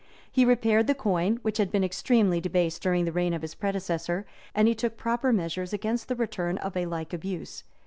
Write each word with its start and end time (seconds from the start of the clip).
He 0.31 0.45
repaired 0.45 0.87
the 0.87 0.95
coin, 0.95 1.37
which 1.43 1.59
had 1.59 1.71
been 1.71 1.83
extremely 1.83 2.41
debased 2.41 2.81
during 2.81 3.05
the 3.05 3.11
reign 3.11 3.35
of 3.35 3.43
his 3.43 3.53
predecessor; 3.53 4.25
and 4.55 4.67
he 4.67 4.73
took 4.73 4.97
proper 4.97 5.31
measures 5.31 5.73
against 5.73 6.07
the 6.07 6.15
return 6.15 6.57
of 6.57 6.75
a 6.75 6.87
like 6.87 7.13
abuse. 7.13 7.63